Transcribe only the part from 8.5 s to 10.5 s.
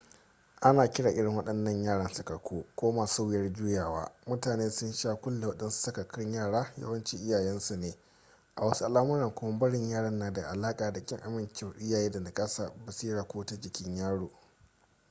a wasu al’amuran kuma barin yaran na da